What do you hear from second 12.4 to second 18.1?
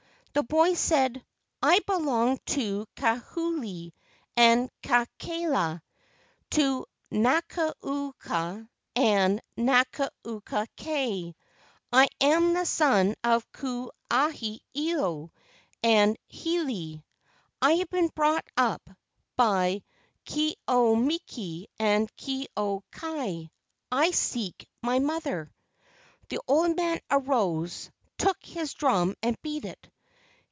the son of Ku aha ilo and Hiilei. I have been